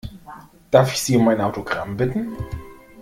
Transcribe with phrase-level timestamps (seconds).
[0.71, 2.35] Darf ich Sie um ein Autogramm bitten?